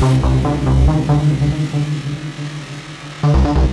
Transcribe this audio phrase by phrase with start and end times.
[0.00, 0.24] Thank
[3.58, 3.69] you.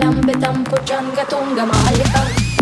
[0.00, 2.53] Lambe tampo, janga tunga, mahalitang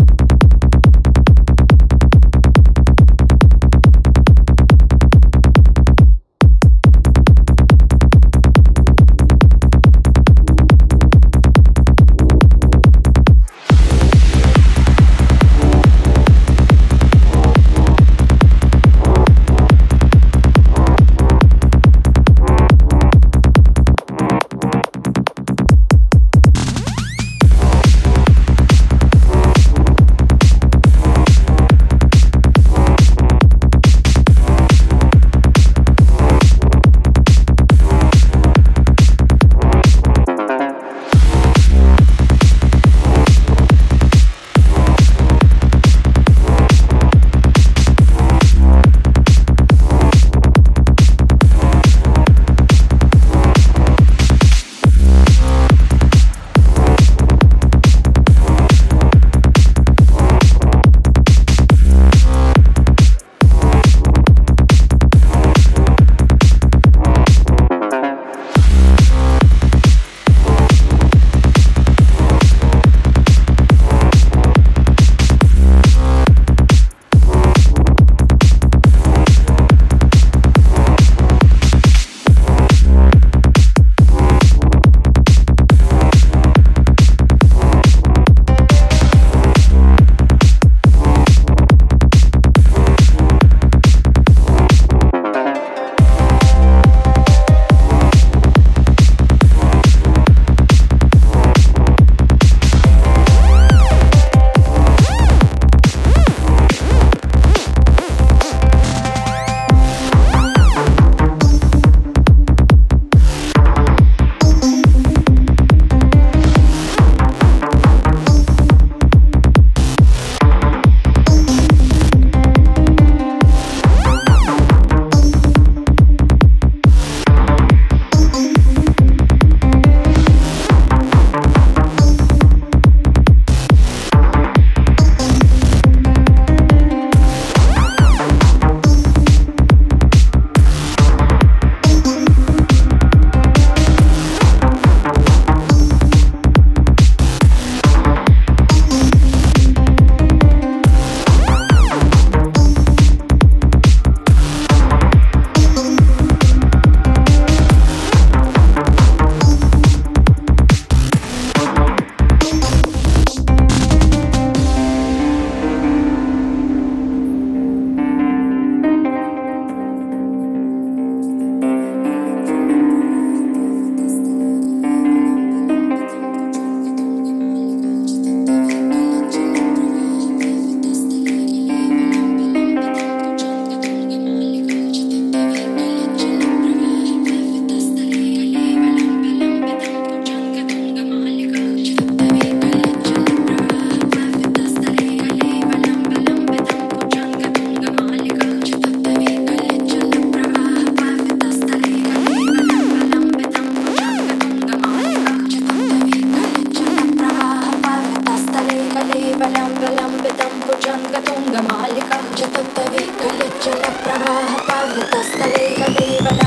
[214.17, 216.42] Rama, Parvata, Salika, Deva,